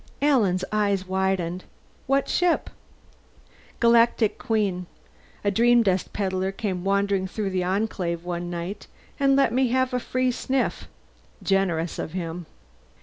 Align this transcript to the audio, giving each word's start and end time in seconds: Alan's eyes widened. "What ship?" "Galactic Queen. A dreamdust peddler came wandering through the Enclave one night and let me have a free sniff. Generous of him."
Alan's 0.23 0.63
eyes 0.71 1.07
widened. 1.07 1.63
"What 2.07 2.27
ship?" 2.27 2.71
"Galactic 3.79 4.39
Queen. 4.39 4.87
A 5.45 5.51
dreamdust 5.51 6.11
peddler 6.11 6.51
came 6.51 6.83
wandering 6.83 7.27
through 7.27 7.51
the 7.51 7.63
Enclave 7.63 8.25
one 8.25 8.49
night 8.49 8.87
and 9.19 9.35
let 9.35 9.53
me 9.53 9.67
have 9.67 9.93
a 9.93 9.99
free 9.99 10.31
sniff. 10.31 10.87
Generous 11.43 11.99
of 11.99 12.13
him." 12.13 12.47